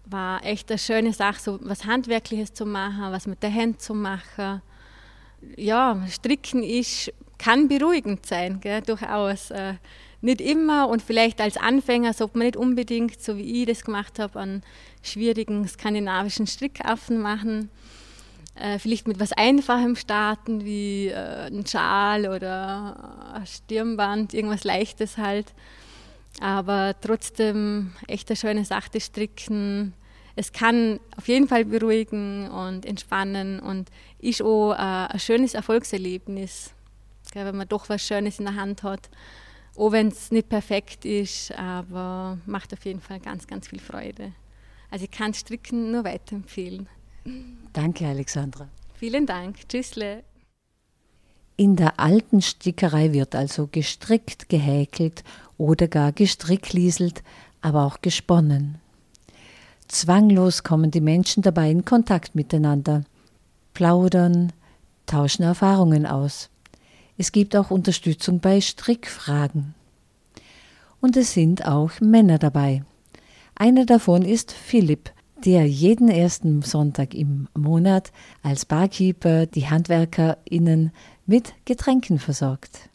War 0.05 0.43
echt 0.45 0.69
eine 0.69 0.77
schöne 0.77 1.13
Sache, 1.13 1.39
so 1.39 1.59
was 1.61 1.85
Handwerkliches 1.85 2.53
zu 2.53 2.65
machen, 2.65 3.11
was 3.11 3.27
mit 3.27 3.41
der 3.41 3.53
Hand 3.53 3.81
zu 3.81 3.93
machen 3.93 4.61
ja, 5.57 6.05
Stricken 6.09 6.63
ist, 6.63 7.11
kann 7.37 7.67
beruhigend 7.67 8.25
sein, 8.25 8.59
gell, 8.61 8.81
durchaus. 8.81 9.51
Äh, 9.51 9.75
nicht 10.21 10.41
immer 10.41 10.87
und 10.89 11.03
vielleicht 11.03 11.39
als 11.39 11.55
Anfänger 11.55 12.13
sollte 12.13 12.37
man 12.37 12.47
nicht 12.47 12.57
unbedingt, 12.57 13.21
so 13.21 13.37
wie 13.37 13.61
ich 13.61 13.67
das 13.67 13.83
gemacht 13.83 14.17
habe, 14.17 14.39
an 14.39 14.63
schwierigen 15.03 15.67
skandinavischen 15.67 16.47
Strickaffen 16.47 17.19
machen. 17.19 17.69
Äh, 18.55 18.79
vielleicht 18.79 19.07
mit 19.07 19.19
was 19.19 19.33
Einfachem 19.33 19.95
starten, 19.95 20.65
wie 20.65 21.09
äh, 21.09 21.47
ein 21.47 21.67
Schal 21.67 22.27
oder 22.27 23.33
ein 23.35 23.45
Stirnband, 23.45 24.33
irgendwas 24.33 24.63
Leichtes 24.63 25.17
halt. 25.17 25.53
Aber 26.41 26.95
trotzdem 26.99 27.93
echt 28.07 28.29
eine 28.29 28.37
schöne 28.37 28.65
Sache 28.65 28.99
stricken. 28.99 29.93
es 30.35 30.51
kann 30.51 30.99
auf 31.15 31.27
jeden 31.27 31.47
Fall 31.47 31.63
beruhigen 31.63 32.49
und 32.49 32.85
entspannen 32.85 33.59
und 33.59 33.89
ist 34.19 34.41
auch 34.41 34.73
äh, 34.73 35.13
ein 35.13 35.19
schönes 35.19 35.53
Erfolgserlebnis, 35.53 36.73
wenn 37.33 37.55
man 37.55 37.67
doch 37.67 37.87
was 37.87 38.05
Schönes 38.05 38.39
in 38.39 38.45
der 38.45 38.55
Hand 38.55 38.83
hat. 38.83 39.09
Auch 39.77 39.91
wenn 39.91 40.07
es 40.09 40.31
nicht 40.31 40.49
perfekt 40.49 41.05
ist, 41.05 41.51
aber 41.53 42.37
macht 42.45 42.73
auf 42.73 42.83
jeden 42.85 43.01
Fall 43.01 43.19
ganz, 43.19 43.47
ganz 43.47 43.67
viel 43.67 43.79
Freude. 43.79 44.33
Also 44.89 45.05
ich 45.05 45.11
kann 45.11 45.33
Stricken 45.33 45.91
nur 45.91 46.03
weiterempfehlen. 46.03 46.87
Danke, 47.73 48.07
Alexandra. 48.07 48.69
Vielen 48.93 49.25
Dank. 49.25 49.67
Tschüssle. 49.67 50.23
In 51.57 51.77
der 51.77 51.99
alten 51.99 52.41
Stickerei 52.41 53.13
wird 53.13 53.33
also 53.33 53.67
gestrickt, 53.71 54.49
gehäkelt 54.49 55.23
oder 55.57 55.87
gar 55.87 56.11
gestricklieselt, 56.11 57.23
aber 57.61 57.85
auch 57.85 58.01
gesponnen. 58.01 58.75
Zwanglos 59.87 60.63
kommen 60.63 60.91
die 60.91 61.01
Menschen 61.01 61.43
dabei 61.43 61.71
in 61.71 61.85
Kontakt 61.85 62.35
miteinander, 62.35 63.03
plaudern, 63.73 64.51
tauschen 65.05 65.43
Erfahrungen 65.43 66.05
aus. 66.05 66.49
Es 67.17 67.31
gibt 67.31 67.55
auch 67.55 67.71
Unterstützung 67.71 68.39
bei 68.39 68.59
Strickfragen. 68.59 69.75
Und 70.99 71.15
es 71.15 71.33
sind 71.33 71.65
auch 71.65 71.91
Männer 72.01 72.37
dabei. 72.37 72.83
Einer 73.55 73.85
davon 73.85 74.23
ist 74.23 74.51
Philipp, 74.51 75.11
der 75.45 75.65
jeden 75.65 76.09
ersten 76.09 76.61
Sonntag 76.61 77.13
im 77.13 77.47
Monat 77.55 78.11
als 78.43 78.65
Barkeeper 78.65 79.45
die 79.45 79.69
HandwerkerInnen 79.69 80.91
mit 81.25 81.53
Getränken 81.65 82.19
versorgt. 82.19 82.89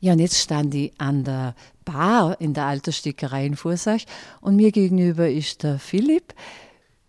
Ja, 0.00 0.12
und 0.12 0.18
jetzt 0.18 0.38
stand 0.38 0.74
ich 0.74 0.92
an 0.98 1.24
der 1.24 1.54
Bar 1.84 2.40
in 2.40 2.52
der 2.52 2.66
Altersstickerei 2.66 3.46
in 3.46 3.56
Fursach 3.56 4.00
und 4.40 4.56
mir 4.56 4.72
gegenüber 4.72 5.28
ist 5.28 5.62
der 5.62 5.78
Philipp. 5.78 6.34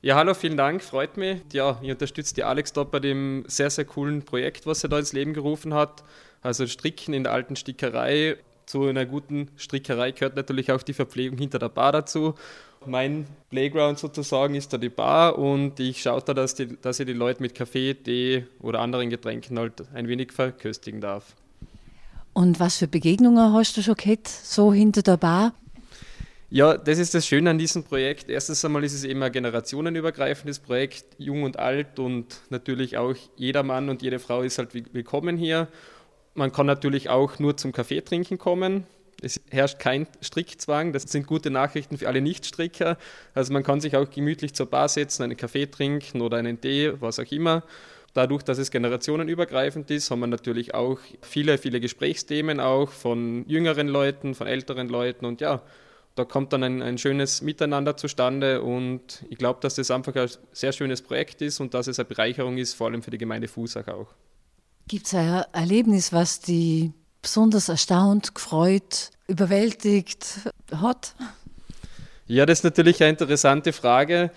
Ja, 0.02 0.16
hallo, 0.16 0.34
vielen 0.34 0.58
Dank, 0.58 0.84
freut 0.84 1.18
mich. 1.18 1.42
Ja, 1.52 1.80
ich 1.82 1.92
unterstütze 1.92 2.36
die 2.36 2.44
Alex 2.44 2.72
dort 2.72 2.92
bei 2.92 3.00
dem 3.00 3.44
sehr, 3.48 3.70
sehr 3.70 3.86
coolen 3.86 4.24
Projekt, 4.24 4.66
was 4.66 4.84
er 4.84 4.90
da 4.90 5.00
ins 5.00 5.12
Leben 5.12 5.34
gerufen 5.34 5.74
hat. 5.74 6.04
Also 6.42 6.66
Stricken 6.68 7.14
in 7.14 7.24
der 7.24 7.34
alten 7.34 7.56
Stickerei. 7.56 8.38
Zu 8.68 8.86
einer 8.86 9.06
guten 9.06 9.50
Strickerei 9.56 10.12
gehört 10.12 10.36
natürlich 10.36 10.72
auch 10.72 10.84
die 10.84 10.94
Verpflegung 10.94 11.38
hinter 11.38 11.58
der 11.58 11.70
Bar 11.70 11.92
dazu. 11.92 12.36
Mein 12.86 13.28
Playground 13.50 14.00
sozusagen 14.00 14.56
ist 14.56 14.72
da 14.72 14.78
die 14.78 14.90
Bar 14.90 15.38
und 15.38 15.80
ich 15.80 16.02
schaue 16.02 16.22
da, 16.22 16.34
dass, 16.34 16.56
die, 16.56 16.80
dass 16.82 17.00
ich 17.00 17.06
die 17.06 17.14
Leute 17.14 17.42
mit 17.42 17.56
Kaffee, 17.56 17.94
Tee 17.94 18.46
oder 18.60 18.80
anderen 18.80 19.10
Getränken 19.10 19.60
halt 19.60 19.84
ein 19.94 20.08
wenig 20.08 20.32
verköstigen 20.32 21.02
darf. 21.02 21.36
Und 22.34 22.60
was 22.60 22.78
für 22.78 22.88
Begegnungen 22.88 23.54
hast 23.54 23.76
du 23.78 23.82
schon 23.82 23.96
gehabt, 23.96 24.28
so 24.28 24.72
hinter 24.72 25.02
der 25.02 25.18
Bar? 25.18 25.54
Ja, 26.50 26.78
das 26.78 26.98
ist 26.98 27.14
das 27.14 27.28
Schöne 27.28 27.50
an 27.50 27.58
diesem 27.58 27.84
Projekt. 27.84 28.30
Erstens 28.30 28.64
einmal 28.64 28.84
ist 28.86 28.94
es 28.94 29.04
eben 29.04 29.22
ein 29.22 29.32
generationenübergreifendes 29.34 30.60
Projekt, 30.60 31.04
jung 31.18 31.44
und 31.44 31.60
alt 31.60 32.00
und 32.00 32.42
natürlich 32.50 32.98
auch 32.98 33.16
jeder 33.36 33.64
Mann 33.64 33.90
und 33.90 34.02
jede 34.02 34.20
Frau 34.20 34.44
ist 34.44 34.58
halt 34.58 34.74
willkommen 34.94 35.36
hier. 35.36 35.68
Man 36.36 36.54
kann 36.54 36.66
natürlich 36.66 37.10
auch 37.10 37.40
nur 37.40 37.58
zum 37.58 37.74
Kaffee 37.74 38.00
trinken 38.00 38.38
kommen. 38.38 38.86
Es 39.22 39.42
herrscht 39.50 39.80
kein 39.80 40.08
Strickzwang. 40.22 40.94
Das 40.94 41.04
sind 41.04 41.26
gute 41.26 41.50
Nachrichten 41.50 41.98
für 41.98 42.08
alle 42.08 42.22
Nichtstricker. 42.22 42.98
Also 43.34 43.52
man 43.52 43.64
kann 43.64 43.82
sich 43.82 43.96
auch 43.96 44.10
gemütlich 44.10 44.54
zur 44.54 44.68
Bar 44.68 44.90
setzen, 44.90 45.24
einen 45.24 45.38
Kaffee 45.38 45.66
trinken 45.66 46.22
oder 46.22 46.38
einen 46.38 46.62
Tee, 46.62 46.94
was 47.00 47.20
auch 47.20 47.32
immer. 47.32 47.64
Dadurch, 48.14 48.44
dass 48.44 48.58
es 48.58 48.72
generationenübergreifend 48.72 49.92
ist, 49.92 50.10
haben 50.10 50.22
wir 50.22 50.28
natürlich 50.28 50.74
auch 50.74 51.00
viele, 51.22 51.58
viele 51.58 51.80
Gesprächsthemen 51.80 52.60
auch 52.60 52.90
von 52.90 53.48
jüngeren 53.48 53.88
Leuten, 53.88 54.34
von 54.34 54.48
älteren 54.48 54.90
Leuten 54.90 55.26
und 55.26 55.40
ja, 55.40 55.62
da 56.16 56.26
kommt 56.26 56.52
dann 56.52 56.64
ein, 56.64 56.82
ein 56.82 56.98
schönes 56.98 57.44
Miteinander 57.44 57.96
zustande 57.96 58.64
und 58.64 59.24
ich 59.30 59.38
glaube, 59.38 59.60
dass 59.62 59.76
das 59.76 59.92
einfach 59.92 60.16
ein 60.16 60.30
sehr 60.52 60.72
schönes 60.72 61.04
Projekt 61.04 61.44
ist 61.44 61.60
und 61.60 61.76
dass 61.76 61.86
es 61.86 62.00
eine 62.00 62.08
Bereicherung 62.08 62.58
ist, 62.58 62.74
vor 62.74 62.88
allem 62.88 63.04
für 63.04 63.12
die 63.12 63.20
Gemeinde 63.20 63.48
Fusach 63.48 63.88
auch. 63.88 64.08
Gibt 64.88 65.06
es 65.06 65.14
ein 65.14 65.44
Erlebnis, 65.54 66.12
was 66.12 66.40
die 66.40 66.94
besonders 67.22 67.70
erstaunt, 67.70 68.36
gefreut, 68.36 69.12
überwältigt 69.28 70.52
hat? 70.74 71.16
Ja, 72.28 72.46
das 72.46 72.60
ist 72.60 72.64
natürlich 72.64 73.02
eine 73.02 73.12
interessante 73.12 73.74
Frage. 73.74 74.32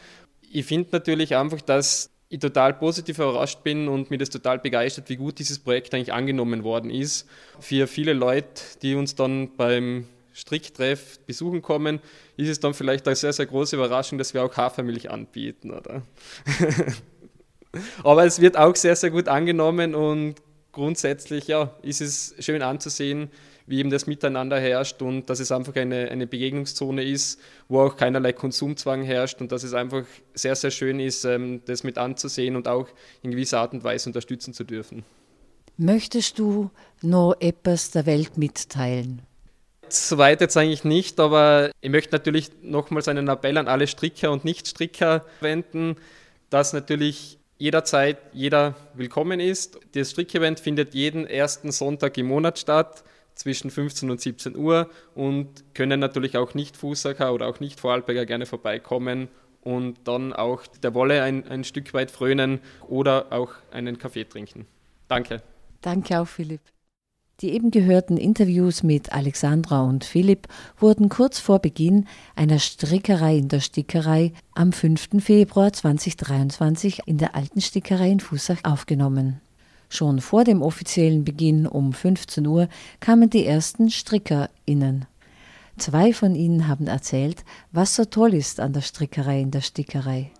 Ich 0.51 0.65
finde 0.67 0.91
natürlich 0.93 1.37
einfach, 1.37 1.61
dass 1.61 2.11
ich 2.29 2.39
total 2.39 2.75
positiv 2.75 3.19
überrascht 3.19 3.65
bin 3.65 3.89
und 3.89 4.11
mir 4.11 4.19
das 4.19 4.31
total 4.31 4.61
begeistert, 4.61 5.09
wie 5.09 5.17
gut 5.17 5.41
dieses 5.41 5.59
Projekt 5.59 5.93
eigentlich 5.93 6.13
angenommen 6.13 6.63
worden 6.63 6.91
ist. 6.91 7.29
Für 7.59 7.89
viele 7.89 8.13
Leute, 8.13 8.63
die 8.83 8.95
uns 8.95 9.17
dann 9.17 9.57
beim 9.57 10.07
Stricktreff 10.33 11.19
besuchen 11.27 11.61
kommen, 11.61 11.99
ist 12.37 12.49
es 12.49 12.61
dann 12.61 12.73
vielleicht 12.73 13.07
eine 13.09 13.17
sehr, 13.17 13.33
sehr 13.33 13.47
große 13.47 13.75
Überraschung, 13.75 14.17
dass 14.17 14.33
wir 14.33 14.45
auch 14.45 14.57
Hafermilch 14.57 15.11
anbieten, 15.11 15.73
oder? 15.73 16.03
Aber 18.05 18.25
es 18.25 18.41
wird 18.41 18.57
auch 18.57 18.77
sehr, 18.77 18.95
sehr 18.95 19.11
gut 19.11 19.29
angenommen 19.29 19.97
und 19.97 20.37
grundsätzlich 20.81 21.47
ja, 21.47 21.75
ist 21.83 22.01
es 22.01 22.35
schön 22.39 22.63
anzusehen, 22.63 23.29
wie 23.67 23.81
eben 23.81 23.91
das 23.91 24.07
Miteinander 24.07 24.59
herrscht 24.59 25.03
und 25.03 25.29
dass 25.29 25.39
es 25.39 25.53
einfach 25.53 25.77
eine, 25.77 26.11
eine 26.11 26.27
Begegnungszone 26.27 27.05
ist, 27.05 27.39
wo 27.69 27.83
auch 27.83 27.99
keinerlei 27.99 28.33
Konsumzwang 28.33 29.03
herrscht 29.03 29.43
und 29.43 29.53
dass 29.53 29.63
es 29.63 29.75
einfach 29.75 30.05
sehr, 30.33 30.57
sehr 30.57 30.71
schön 30.71 30.99
ist, 30.99 31.27
ähm, 31.27 31.61
das 31.67 31.85
mit 31.85 31.99
anzusehen 31.99 32.57
und 32.57 32.67
auch 32.67 32.89
in 33.21 33.31
gewisser 33.31 33.61
Art 33.61 33.75
und 33.75 33.85
Weise 33.85 34.09
unterstützen 34.09 34.55
zu 34.55 34.65
dürfen. 34.65 35.05
Möchtest 35.77 36.39
du 36.39 36.71
noch 37.03 37.35
etwas 37.41 37.91
der 37.91 38.07
Welt 38.07 38.39
mitteilen? 38.39 39.21
Soweit 39.91 40.41
jetzt 40.41 40.57
eigentlich 40.57 40.85
nicht, 40.85 41.21
aber 41.21 41.73
ich 41.83 41.91
möchte 41.91 42.13
natürlich 42.13 42.53
nochmals 42.63 43.07
einen 43.07 43.29
Appell 43.29 43.59
an 43.59 43.69
alle 43.69 43.87
Stricker 43.87 44.33
und 44.33 44.47
Nichtstricker 44.47 45.27
wenden, 45.41 45.97
dass 46.49 46.73
natürlich 46.73 47.40
jederzeit 47.61 48.17
jeder 48.33 48.75
willkommen 48.95 49.39
ist. 49.39 49.79
Das 49.93 50.13
Strickevent 50.13 50.61
findet 50.61 50.95
jeden 50.95 51.27
ersten 51.27 51.71
Sonntag 51.73 52.17
im 52.17 52.27
Monat 52.27 52.59
statt 52.59 53.05
zwischen 53.35 53.71
15 53.71 54.11
und 54.11 54.19
17 54.19 54.57
Uhr 54.57 54.89
und 55.15 55.75
können 55.75 56.01
natürlich 56.01 56.39
auch 56.39 56.55
Nicht-Fußacker 56.55 57.35
oder 57.35 57.49
auch 57.49 57.61
Nicht-Vorarlberger 57.61 58.25
gerne 58.25 58.47
vorbeikommen 58.47 59.29
und 59.61 59.99
dann 60.05 60.33
auch 60.33 60.67
der 60.83 60.95
Wolle 60.95 61.23
ein, 61.23 61.47
ein 61.49 61.63
Stück 61.65 61.93
weit 61.93 62.11
frönen 62.11 62.61
oder 62.89 63.31
auch 63.31 63.53
einen 63.71 63.99
Kaffee 63.99 64.25
trinken. 64.25 64.67
Danke. 65.07 65.43
Danke 65.83 66.19
auch, 66.19 66.29
Philipp. 66.29 66.63
Die 67.41 67.53
eben 67.53 67.71
gehörten 67.71 68.19
Interviews 68.19 68.83
mit 68.83 69.13
Alexandra 69.13 69.83
und 69.83 70.05
Philipp 70.05 70.47
wurden 70.79 71.09
kurz 71.09 71.39
vor 71.39 71.59
Beginn 71.59 72.07
einer 72.37 72.59
Strickerei 72.59 73.39
in 73.39 73.49
der 73.49 73.61
Stickerei 73.61 74.33
am 74.55 74.73
5. 74.73 75.23
Februar 75.25 75.73
2023 75.73 77.01
in 77.07 77.17
der 77.17 77.35
alten 77.35 77.63
Stickerei 77.63 78.11
in 78.11 78.21
Fußach 78.21 78.59
aufgenommen. 78.63 79.41
Schon 79.89 80.21
vor 80.21 80.45
dem 80.45 80.61
offiziellen 80.61 81.25
Beginn 81.25 81.67
um 81.67 81.95
15 81.95 82.47
Uhr 82.47 82.69
kamen 83.01 83.31
die 83.31 83.47
ersten 83.47 83.91
StrickerInnen. 83.91 85.07
Zwei 85.79 86.13
von 86.13 86.35
ihnen 86.35 86.69
haben 86.69 86.89
erzählt, 86.89 87.43
was 87.73 87.97
so 87.97 88.05
toll 88.05 88.35
ist 88.35 88.61
an 88.61 88.75
der 88.75 88.83
Strickerei 88.83 89.41
in 89.41 89.51
der 89.51 89.63
Stickerei. 89.63 90.31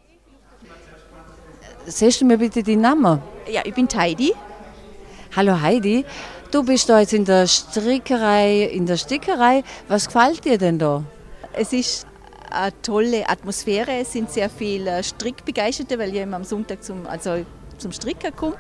Siehst 1.87 2.21
du 2.21 2.27
mir 2.27 2.37
bitte 2.37 2.63
die 2.63 2.77
Namen? 2.77 3.23
Ja, 3.51 3.63
ich 3.65 3.73
bin 3.73 3.89
Heidi. 3.89 4.35
Hallo 5.35 5.61
Heidi, 5.61 6.05
du 6.51 6.63
bist 6.63 6.89
da 6.89 7.01
jetzt 7.01 7.13
in 7.13 7.25
der 7.25 7.47
Strickerei, 7.47 8.65
in 8.65 8.87
der 8.87 8.97
Stickerei. 8.97 9.63
Was 9.89 10.07
gefällt 10.07 10.45
dir 10.45 10.59
denn 10.59 10.79
da? 10.79 11.05
Es 11.53 11.73
ist 11.73 12.07
eine 12.51 12.73
tolle 12.83 13.29
Atmosphäre. 13.29 13.93
Es 14.01 14.13
sind 14.13 14.31
sehr 14.31 14.51
viele 14.51 15.03
Strickbegeisterte, 15.03 15.99
weil 15.99 16.11
ich 16.11 16.21
immer 16.21 16.37
am 16.37 16.45
Sonntag 16.45 16.83
zum, 16.83 17.07
also 17.07 17.45
zum 17.79 17.93
Stricken 17.93 18.35
komme. 18.35 18.57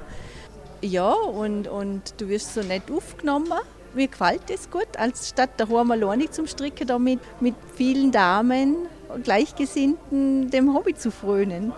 Ja, 0.83 1.13
und, 1.13 1.69
und 1.69 2.15
du 2.19 2.29
wirst 2.29 2.55
so 2.55 2.63
nett 2.63 2.85
aufgenommen. 2.91 3.53
Mir 3.93 4.09
gefällt 4.09 4.49
es 4.51 4.71
gut, 4.71 4.97
als 4.97 5.29
statt 5.31 5.51
daheim 5.57 5.91
alleine 5.91 6.31
zum 6.31 6.47
Stricken, 6.47 6.87
da 6.87 6.99
mit, 6.99 7.19
mit 7.41 7.55
vielen 7.75 8.13
Damen 8.13 8.77
und 9.13 9.25
Gleichgesinnten 9.25 10.49
dem 10.51 10.73
Hobby 10.75 10.95
zu 10.95 11.11
frönen. 11.11 11.73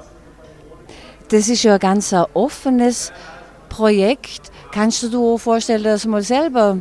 Das 1.30 1.48
ist 1.48 1.62
ja 1.62 1.74
ein 1.74 1.80
ganz 1.80 2.14
offenes 2.34 3.12
Projekt. 3.72 4.52
Kannst 4.70 5.02
du 5.02 5.08
dir 5.08 5.38
vorstellen, 5.38 5.82
dass 5.82 6.02
du 6.02 6.10
mal 6.10 6.22
selber 6.22 6.78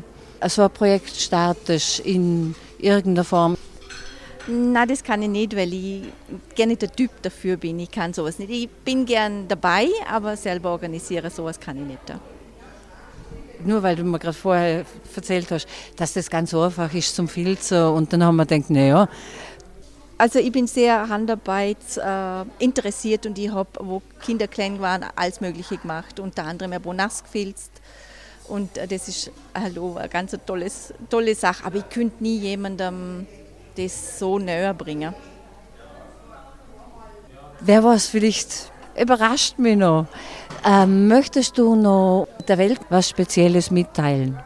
so 0.48 0.64
ein 0.64 0.70
Projekt 0.70 1.16
startest 1.16 2.00
in 2.00 2.54
irgendeiner 2.80 3.24
Form? 3.24 3.58
Nein, 4.48 4.88
das 4.90 5.02
kann 5.02 5.22
ich 5.22 5.30
nicht, 5.30 5.56
weil 5.56 5.74
ich 5.74 6.04
gerne 6.54 6.76
der 6.76 6.92
Typ 6.92 7.12
dafür 7.22 7.56
bin. 7.56 7.80
Ich 7.80 7.92
kann 7.92 8.14
sowas 8.14 8.40
nicht. 8.40 8.52
Ich 8.52 8.70
bin 8.70 9.06
gern 9.06 9.48
dabei, 9.48 9.88
aber 10.12 10.36
selber 10.36 10.72
organisieren 10.72 11.32
sowas 11.32 11.60
kann 11.60 11.78
ich 11.78 11.88
nicht. 11.88 12.14
Nur 13.64 13.84
weil 13.84 13.96
du 13.96 14.04
mir 14.04 14.20
gerade 14.20 14.34
vorher 14.34 14.84
erzählt 15.16 15.50
hast, 15.52 15.68
dass 15.96 16.14
das 16.14 16.30
ganz 16.30 16.54
einfach 16.54 16.94
ist 16.94 17.16
zum 17.16 17.28
Filzen 17.30 17.86
und 17.86 18.12
dann 18.12 18.24
haben 18.24 18.36
wir 18.36 18.46
gedacht, 18.46 18.70
naja. 18.70 19.08
Also 20.22 20.38
ich 20.38 20.52
bin 20.52 20.68
sehr 20.68 21.10
Handarbeit 21.10 21.98
äh, 21.98 22.44
interessiert 22.60 23.26
und 23.26 23.40
ich 23.40 23.52
habe, 23.52 23.70
wo 23.80 24.04
Kinder 24.24 24.48
klein 24.48 24.80
waren, 24.80 25.04
alles 25.16 25.42
Mögliche 25.42 25.78
gemacht, 25.78 26.20
unter 26.20 26.44
anderem 26.44 26.74
ein 26.74 26.82
Bonass 26.84 27.24
gefilzt. 27.24 27.72
Und 28.48 28.78
äh, 28.78 28.86
das 28.86 29.08
ist 29.08 29.32
hallo, 29.56 29.96
eine 29.96 30.10
ganz 30.10 30.38
tolles, 30.46 30.94
tolle 31.10 31.34
Sache. 31.34 31.66
Aber 31.66 31.78
ich 31.78 31.90
könnte 31.90 32.22
nie 32.22 32.38
jemandem 32.38 33.26
das 33.76 34.20
so 34.20 34.38
näher 34.38 34.76
bringen. 34.76 35.16
wer 37.62 37.84
weiß, 37.84 38.06
vielleicht 38.06 38.72
überrascht 39.02 39.58
mich 39.58 39.76
noch. 39.76 40.06
Ähm, 40.64 41.08
möchtest 41.08 41.58
du 41.58 41.74
noch 41.74 42.28
der 42.48 42.60
Welt 42.60 42.82
was 42.92 43.10
Spezielles 43.10 43.72
mitteilen? 43.72 44.38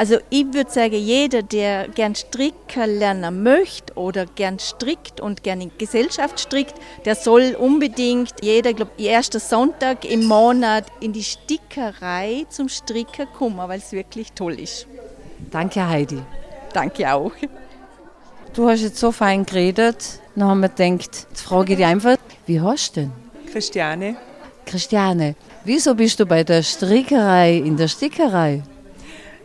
Also 0.00 0.16
ich 0.30 0.46
würde 0.54 0.70
sagen, 0.70 0.94
jeder, 0.94 1.42
der 1.42 1.86
gern 1.88 2.14
stricken 2.14 2.98
lernen 2.98 3.42
möchte 3.42 3.92
oder 3.96 4.24
gern 4.24 4.58
strickt 4.58 5.20
und 5.20 5.42
gern 5.42 5.60
in 5.60 5.72
Gesellschaft 5.76 6.40
strickt, 6.40 6.72
der 7.04 7.14
soll 7.14 7.54
unbedingt 7.54 8.32
jeder, 8.40 8.72
glaube 8.72 8.92
ersten 8.98 9.40
Sonntag 9.40 10.06
im 10.06 10.24
Monat 10.24 10.86
in 11.00 11.12
die 11.12 11.22
Stickerei 11.22 12.46
zum 12.48 12.70
Stricken 12.70 13.26
kommen, 13.36 13.58
weil 13.58 13.80
es 13.80 13.92
wirklich 13.92 14.32
toll 14.32 14.58
ist. 14.58 14.86
Danke 15.50 15.86
Heidi. 15.86 16.22
Danke 16.72 17.12
auch. 17.12 17.32
Du 18.54 18.70
hast 18.70 18.80
jetzt 18.80 18.96
so 18.96 19.12
fein 19.12 19.44
geredet, 19.44 20.18
dann 20.34 20.48
haben 20.48 20.60
wir 20.60 20.70
gedacht, 20.70 21.26
jetzt 21.28 21.42
frage 21.42 21.74
ich 21.74 21.76
dich 21.76 21.86
einfach, 21.86 22.16
wie 22.46 22.58
hast 22.58 22.96
du 22.96 23.02
denn? 23.02 23.12
Christiane. 23.52 24.16
Christiane, 24.64 25.34
wieso 25.64 25.94
bist 25.94 26.18
du 26.20 26.24
bei 26.24 26.42
der 26.42 26.62
Strickerei 26.62 27.58
in 27.58 27.76
der 27.76 27.88
Stickerei? 27.88 28.62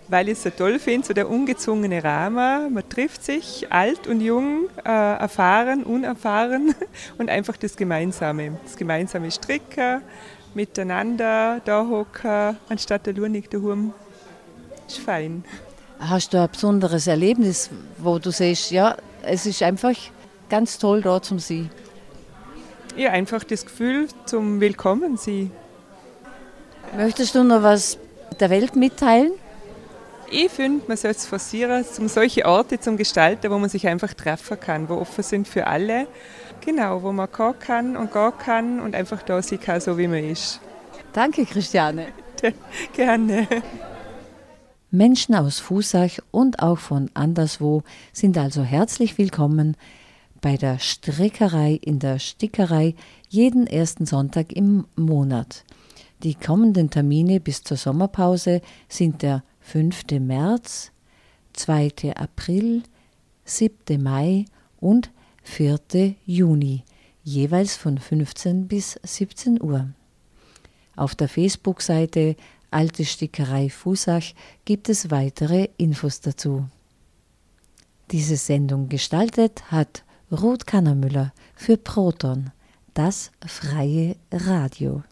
Weil 0.07 0.27
ich 0.27 0.33
es 0.33 0.43
so 0.43 0.49
toll 0.49 0.79
finde, 0.79 1.07
so 1.07 1.13
der 1.13 1.29
ungezwungene 1.29 2.03
Rahmen. 2.03 2.73
Man 2.73 2.87
trifft 2.89 3.23
sich, 3.23 3.71
alt 3.71 4.07
und 4.07 4.21
jung, 4.21 4.67
äh, 4.83 4.89
erfahren, 4.89 5.83
unerfahren 5.83 6.75
und 7.17 7.29
einfach 7.29 7.57
das 7.57 7.75
Gemeinsame. 7.75 8.57
Das 8.63 8.75
gemeinsame 8.75 9.31
Stricken, 9.31 10.01
miteinander 10.53 11.61
da 11.65 11.85
hocken, 11.87 12.57
anstatt 12.69 13.05
der 13.05 13.13
Lunig 13.13 13.49
daheim. 13.49 13.93
Ist 14.87 14.99
fein. 14.99 15.43
Hast 15.99 16.33
du 16.33 16.41
ein 16.41 16.49
besonderes 16.49 17.07
Erlebnis, 17.07 17.69
wo 17.97 18.19
du 18.19 18.31
siehst, 18.31 18.71
ja, 18.71 18.97
es 19.23 19.45
ist 19.45 19.63
einfach 19.63 19.95
ganz 20.49 20.77
toll 20.77 21.01
da 21.01 21.21
zum 21.21 21.39
Sie? 21.39 21.69
Ja, 22.95 23.11
einfach 23.11 23.43
das 23.43 23.65
Gefühl 23.65 24.07
zum 24.25 24.61
Willkommen 24.61 25.17
Sie. 25.17 25.49
Möchtest 26.95 27.35
du 27.35 27.43
noch 27.43 27.63
was 27.63 27.97
der 28.39 28.49
Welt 28.49 28.75
mitteilen? 28.75 29.31
Ich 30.31 30.49
finde, 30.49 30.83
man 30.87 30.97
sollte 30.97 31.19
es 31.19 31.25
forcieren, 31.25 31.85
um 31.99 32.07
solche 32.07 32.45
Orte 32.45 32.79
zum 32.79 32.97
Gestalten, 32.97 33.51
wo 33.51 33.57
man 33.57 33.69
sich 33.69 33.87
einfach 33.87 34.13
treffen 34.13 34.59
kann, 34.59 34.89
wo 34.89 34.95
offen 34.95 35.23
sind 35.23 35.47
für 35.47 35.67
alle. 35.67 36.07
Genau, 36.61 37.03
wo 37.03 37.11
man 37.11 37.31
kommen 37.31 37.59
kann 37.59 37.95
und 37.95 38.11
gehen 38.11 38.31
kann 38.39 38.79
und 38.79 38.95
einfach 38.95 39.21
da 39.21 39.41
sein 39.41 39.59
kann, 39.59 39.79
so 39.79 39.97
wie 39.97 40.07
man 40.07 40.23
ist. 40.23 40.59
Danke, 41.13 41.45
Christiane. 41.45 42.07
Gerne. 42.93 43.47
Menschen 44.91 45.35
aus 45.35 45.59
Fusach 45.59 46.19
und 46.31 46.59
auch 46.59 46.79
von 46.79 47.11
anderswo 47.13 47.83
sind 48.11 48.37
also 48.37 48.63
herzlich 48.63 49.17
willkommen 49.17 49.77
bei 50.41 50.57
der 50.57 50.79
Strickerei 50.79 51.79
in 51.81 51.99
der 51.99 52.19
Stickerei 52.19 52.95
jeden 53.29 53.67
ersten 53.67 54.05
Sonntag 54.05 54.51
im 54.53 54.85
Monat. 54.95 55.65
Die 56.23 56.35
kommenden 56.35 56.89
Termine 56.89 57.39
bis 57.39 57.63
zur 57.63 57.77
Sommerpause 57.77 58.61
sind 58.87 59.21
der 59.21 59.43
5. 59.65 60.19
März, 60.19 60.91
2. 61.53 62.13
April, 62.15 62.83
7. 63.45 64.01
Mai 64.01 64.45
und 64.79 65.11
4. 65.41 66.15
Juni, 66.23 66.83
jeweils 67.23 67.75
von 67.75 67.97
15 67.97 68.67
bis 68.67 68.99
17 69.03 69.61
Uhr. 69.61 69.89
Auf 70.95 71.15
der 71.15 71.27
Facebook-Seite 71.27 72.35
Alte 72.69 73.05
Stickerei 73.05 73.69
Fusach 73.69 74.33
gibt 74.65 74.87
es 74.87 75.09
weitere 75.09 75.69
Infos 75.77 76.21
dazu. 76.21 76.67
Diese 78.11 78.37
Sendung 78.37 78.87
gestaltet 78.87 79.71
hat 79.71 80.03
Ruth 80.31 80.67
Kannermüller 80.67 81.33
für 81.55 81.77
Proton, 81.77 82.51
das 82.93 83.31
freie 83.45 84.15
Radio. 84.31 85.03